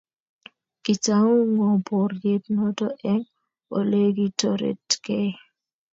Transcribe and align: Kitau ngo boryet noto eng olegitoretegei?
Kitau 0.83 1.31
ngo 1.51 1.67
boryet 1.85 2.43
noto 2.57 2.87
eng 3.11 3.25
olegitoretegei? 3.77 5.31